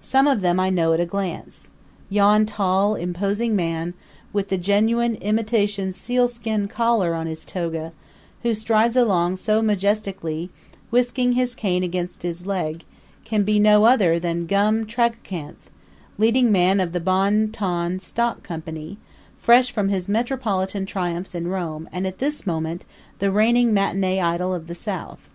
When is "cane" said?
11.56-11.82